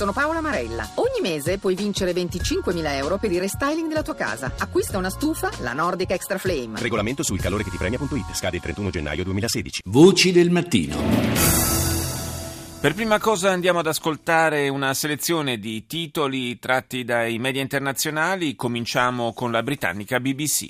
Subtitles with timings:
[0.00, 0.88] Sono Paola Marella.
[0.94, 4.50] Ogni mese puoi vincere 25.000 euro per il restyling della tua casa.
[4.56, 6.80] Acquista una stufa, la Nordic Extra Flame.
[6.80, 8.32] Regolamento sul calore che ti premia.it.
[8.32, 9.82] Scade il 31 gennaio 2016.
[9.84, 10.96] Voci del mattino.
[12.80, 18.56] Per prima cosa andiamo ad ascoltare una selezione di titoli tratti dai media internazionali.
[18.56, 20.68] Cominciamo con la britannica BBC.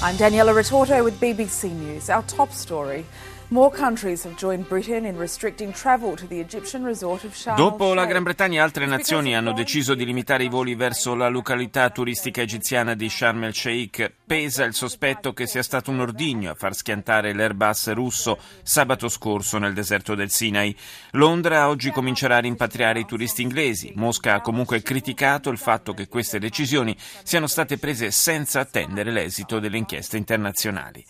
[0.00, 2.08] I'm Daniela Retorto with BBC News.
[2.08, 3.04] Our top story.
[3.52, 7.92] More countries have joined Britain in restricting travel to the Egyptian resort of Sharm Dopo
[7.92, 12.40] la Gran Bretagna altre nazioni hanno deciso di limitare i voli verso la località turistica
[12.40, 14.10] egiziana di Sharm el Sheikh.
[14.24, 19.58] Pesa il sospetto che sia stato un ordigno a far schiantare l'Airbus russo sabato scorso
[19.58, 20.74] nel deserto del Sinai.
[21.10, 23.92] Londra oggi comincerà a rimpatriare i turisti inglesi.
[23.96, 29.58] Mosca ha comunque criticato il fatto che queste decisioni siano state prese senza attendere l'esito
[29.58, 31.04] delle inchieste internazionali.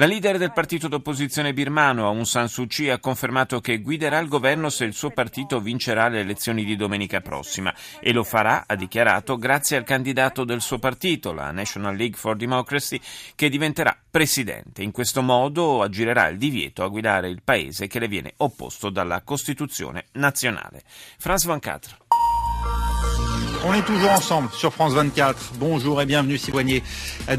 [0.00, 4.28] La leader del partito d'opposizione birmano, Aung San Suu Kyi, ha confermato che guiderà il
[4.28, 8.76] governo se il suo partito vincerà le elezioni di domenica prossima e lo farà, ha
[8.76, 12.98] dichiarato, grazie al candidato del suo partito, la National League for Democracy,
[13.34, 14.82] che diventerà presidente.
[14.82, 19.20] In questo modo aggirerà il divieto a guidare il paese che le viene opposto dalla
[19.20, 20.80] Costituzione nazionale.
[21.18, 22.09] France 24.
[23.62, 25.52] On est toujours ensemble sur France 24.
[25.58, 26.82] Bonjour et bienvenue si voyez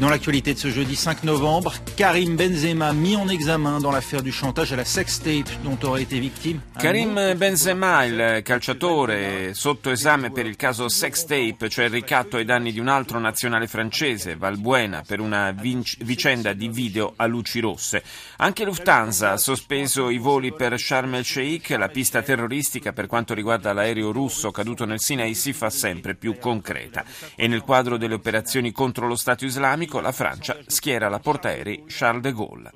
[0.00, 1.72] dans l'actualité de ce jeudi 5 novembre.
[1.96, 6.20] Karim Benzema mis en examen dans l'affaire du chantage à la sextape dont aurait été
[6.20, 6.60] victime.
[6.78, 12.70] Karim Benzema, il calciatore sotto esame per il caso sextape, cioè il ricatto ai danni
[12.70, 18.00] di un altro nazionale francese, Valbuena, per una vinc- vicenda di video a luci rosse.
[18.36, 23.34] Anche Lufthansa ha sospeso i voli per Sharm el Sheikh, la pista terroristica per quanto
[23.34, 28.14] riguarda l'aereo russo caduto nel Sinai si fa sempre più concreta e nel quadro delle
[28.14, 32.70] operazioni contro lo Stato islamico la Francia schiera la portaerei Charles de Gaulle.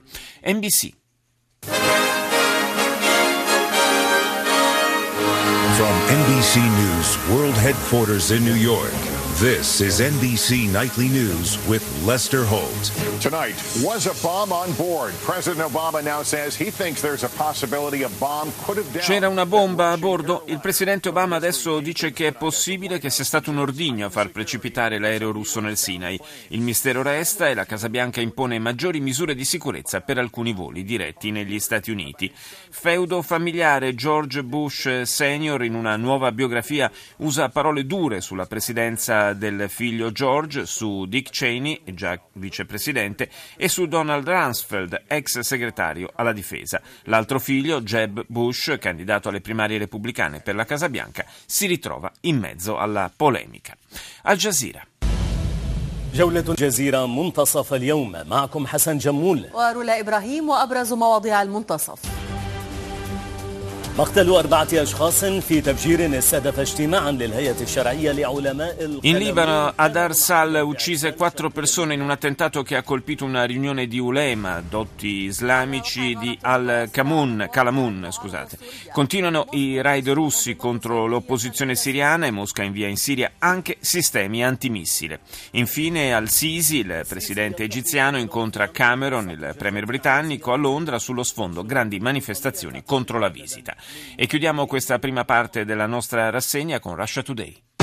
[0.45, 0.95] NBC.
[5.77, 8.93] From NBC News World Headquarters in New York,
[9.39, 12.91] this is NBC Nightly News with Lester Holt.
[13.21, 15.13] Tonight, was a bomb on board?
[15.25, 19.45] President Obama now says he thinks there's a possibility a bomb could have C'era una
[19.45, 20.45] bomba a bordo?
[20.47, 24.31] Il presidente Obama adesso dice che è possibile che sia stato un ordigno a far
[24.31, 26.19] precipitare l'aereo russo nel Sinai.
[26.49, 30.83] Il mistero resta e la Casa Bianca impone maggiori misure di sicurezza per alcuni voli
[30.83, 32.33] diretti negli Stati Uniti.
[32.71, 39.70] Feudo familiare George Bush Senior in una nuova biografia usa parole dure sulla presidenza del
[39.70, 46.82] figlio George, su Dick Cheney, già vicepresidente, e su Donald Rumsfeld, ex segretario alla difesa.
[47.04, 52.38] L'altro figlio, Jeb Bush, candidato alle primarie repubblicane per la Casa Bianca, si ritrova in
[52.38, 53.76] mezzo alla polemica.
[54.24, 54.86] Al Jazeera.
[56.14, 62.25] جولة الجزيرة منتصف اليوم معكم حسن جمول ورولا إبراهيم وأبرز مواضيع المنتصف
[69.01, 73.87] in Libano, Adar Sal uccise quattro persone in un attentato che ha colpito una riunione
[73.87, 78.59] di ulema, dotti islamici di Al-Kamun, Kalamun, scusate.
[78.93, 85.21] Continuano i raid russi contro l'opposizione siriana e Mosca invia in Siria anche sistemi antimissile.
[85.53, 91.99] Infine, Al-Sisi, il presidente egiziano, incontra Cameron, il premier britannico, a Londra sullo sfondo grandi
[91.99, 93.75] manifestazioni contro la visita.
[94.17, 97.76] E chiudiamo questa prima parte della nostra rassegna con Russia Today.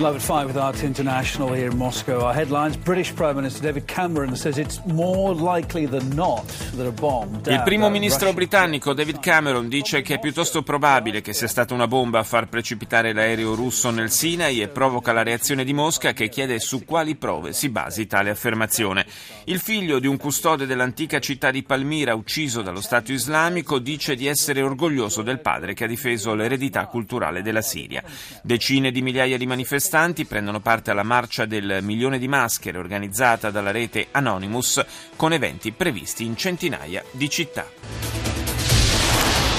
[0.00, 2.24] Beloved Five with Arts International here in Moscow.
[2.24, 6.90] Our headlines British Prime Minister David Cameron says it's more likely than not that a
[6.90, 7.42] bomb.
[7.44, 11.86] Il primo ministro britannico David Cameron dice che è piuttosto probabile che sia stata una
[11.86, 16.30] bomba a far precipitare l'aereo russo nel Sinai e provoca la reazione di Mosca che
[16.30, 19.04] chiede su quali prove si basi tale affermazione.
[19.44, 24.26] Il figlio di un custode dell'antica città di Palmira ucciso dallo Stato islamico dice di
[24.26, 28.02] essere orgoglioso del padre che ha difeso l'eredità culturale della Siria.
[28.42, 29.88] Decine di migliaia di manifestanti
[30.24, 34.84] prendono parte alla marcia del milione di maschere organizzata dalla rete Anonymous
[35.16, 38.29] con eventi previsti in centinaia di città.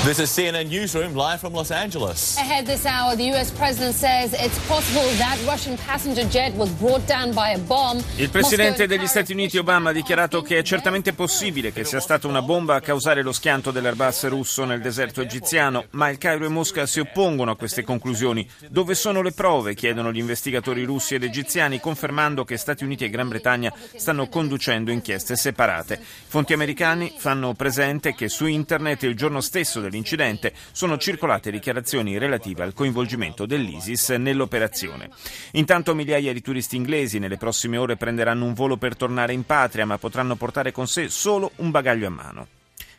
[0.04, 2.36] This is CNN Newsroom live from Los Angeles.
[2.36, 3.52] Ahead this hour, the U.S.
[3.52, 8.04] president says it's possible that Russian passenger jet was brought down by a bomb.
[8.16, 12.28] Il presidente degli Stati Uniti Obama ha dichiarato che è certamente possibile che sia stata
[12.28, 16.50] una bomba a causare lo schianto dell'Airbus russo nel deserto egiziano, ma il Cairo e
[16.50, 18.50] Mosca si oppongono a queste conclusioni.
[18.70, 19.76] Dove sono le prove?
[19.76, 24.90] chiedono gli investigatori russi ed egiziani, confermando che Stati Uniti e Gran Bretagna stanno conducendo
[24.90, 26.00] inchieste separate.
[26.02, 32.18] Fonti americani fanno presente che su internet il giorno stesso del dell'incidente sono circolate dichiarazioni
[32.18, 35.10] relative al coinvolgimento dell'ISIS nell'operazione.
[35.52, 39.86] Intanto migliaia di turisti inglesi nelle prossime ore prenderanno un volo per tornare in patria,
[39.86, 42.48] ma potranno portare con sé solo un bagaglio a mano.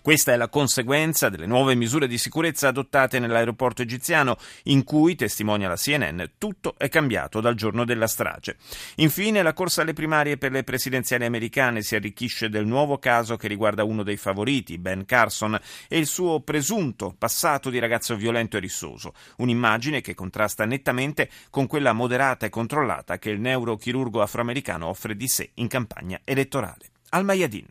[0.03, 5.69] Questa è la conseguenza delle nuove misure di sicurezza adottate nell'aeroporto egiziano, in cui, testimonia
[5.69, 8.57] la CNN, tutto è cambiato dal giorno della strage.
[8.97, 13.47] Infine, la corsa alle primarie per le presidenziali americane si arricchisce del nuovo caso che
[13.47, 15.57] riguarda uno dei favoriti, Ben Carson,
[15.87, 19.15] e il suo presunto passato di ragazzo violento e rissoso.
[19.37, 25.29] Un'immagine che contrasta nettamente con quella moderata e controllata che il neurochirurgo afroamericano offre di
[25.29, 26.91] sé in campagna elettorale.
[27.11, 27.69] Al Mayadin.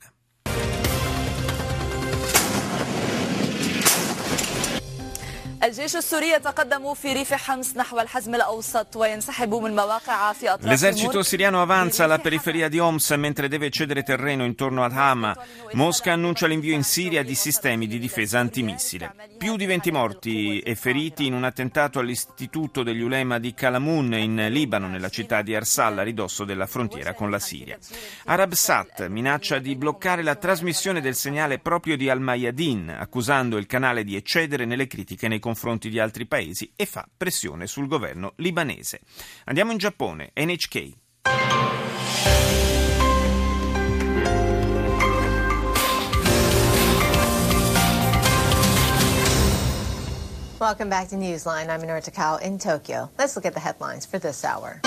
[5.66, 11.22] الجيش السوري يتقدم في ريف حمص نحو الحزم الأوسط وينسحب من مواقع في أطراف L'esercito
[11.22, 15.36] siriano avanza alla periferia di Homs mentre deve cedere terreno intorno ad Hama.
[15.72, 19.12] Mosca annuncia l'invio in Siria di sistemi di difesa antimissile.
[19.36, 24.46] Più di 20 morti e feriti in un attentato all'istituto degli ulema di Kalamun in
[24.50, 27.76] Libano, nella città di Arsal, a ridosso della frontiera con la Siria.
[28.26, 34.14] Arabsat minaccia di bloccare la trasmissione del segnale proprio di Al-Mayadin, accusando il canale di
[34.14, 35.49] eccedere nelle critiche nei confronti
[35.89, 39.01] di altri paesi e fa pressione sul governo libanese.
[39.45, 40.99] Andiamo in Giappone, NHK.
[50.61, 51.69] Welcome back to Newsline.
[51.69, 53.09] I'm Minoru Takao in Tokyo.
[53.17, 54.79] Let's look at the headlines for this hour.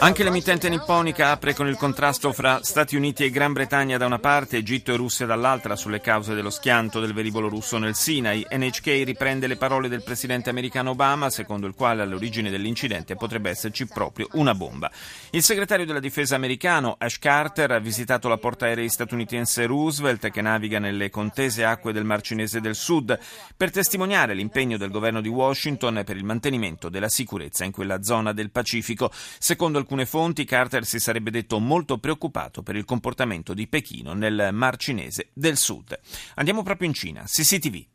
[0.00, 4.18] Anche l'emittente nipponica apre con il contrasto fra Stati Uniti e Gran Bretagna da una
[4.18, 8.46] parte, Egitto e Russia dall'altra sulle cause dello schianto del velivolo russo nel Sinai.
[8.50, 13.86] NHK riprende le parole del presidente americano Obama, secondo il quale all'origine dell'incidente potrebbe esserci
[13.86, 14.90] proprio una bomba.
[15.30, 20.78] Il segretario della difesa americano Ash Carter ha visitato la portaerei statunitense Roosevelt che naviga
[20.78, 23.18] nelle contese acque del Mar Cinese del Sud
[23.56, 28.32] per testimoniare l'impegno del governo di Washington per il mantenimento della sicurezza in quella zona
[28.32, 29.12] del Pacifico.
[29.12, 34.48] Secondo alcune fonti, Carter si sarebbe detto molto preoccupato per il comportamento di Pechino nel
[34.52, 35.96] Mar Cinese del Sud.
[36.34, 37.86] Andiamo proprio in Cina, CCTV.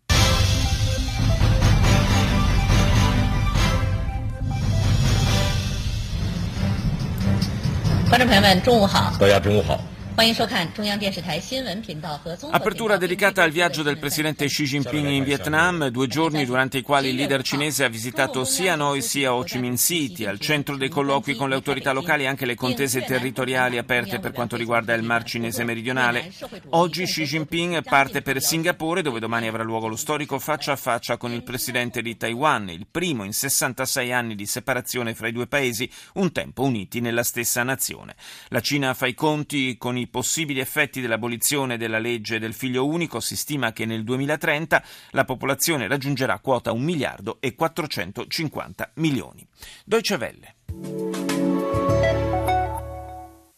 [12.52, 17.08] Apertura dedicata al viaggio del presidente Xi Jinping in Vietnam, due giorni durante i quali
[17.08, 20.90] il leader cinese ha visitato sia noi sia Ho Chi Minh City, al centro dei
[20.90, 25.24] colloqui con le autorità locali anche le contese territoriali aperte per quanto riguarda il Mar
[25.24, 26.34] Cinese meridionale.
[26.72, 31.16] Oggi Xi Jinping parte per Singapore dove domani avrà luogo lo storico faccia a faccia
[31.16, 35.48] con il presidente di Taiwan, il primo in 66 anni di separazione fra i due
[35.48, 38.18] paesi, un tempo uniti nella stessa nazione.
[38.50, 43.20] La Cina fa i conti con i possibili effetti dell'abolizione della legge del figlio unico,
[43.20, 49.48] si stima che nel 2030 la popolazione raggiungerà quota 1 miliardo e 450 milioni.
[49.86, 50.56] Deutsche Welle.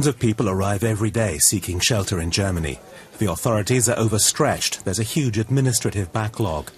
[0.02, 2.80] Millions of people arrive every day seeking shelter in Germany.
[3.20, 4.84] The authorities are overstretched.
[4.84, 6.72] There's a huge administrative backlog.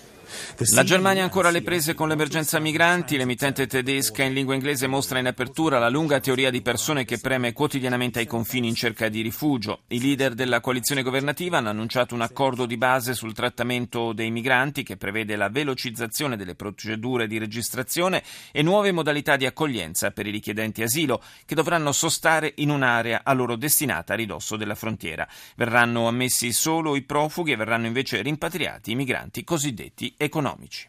[0.71, 3.17] La Germania ancora le prese con l'emergenza migranti.
[3.17, 7.53] L'emittente tedesca in lingua inglese mostra in apertura la lunga teoria di persone che preme
[7.53, 9.81] quotidianamente ai confini in cerca di rifugio.
[9.87, 14.83] I leader della coalizione governativa hanno annunciato un accordo di base sul trattamento dei migranti
[14.83, 20.31] che prevede la velocizzazione delle procedure di registrazione e nuove modalità di accoglienza per i
[20.31, 25.27] richiedenti asilo che dovranno sostare in un'area a loro destinata a ridosso della frontiera.
[25.55, 30.87] Verranno ammessi solo i profughi e verranno invece rimpatriati i migranti cosiddetti economici.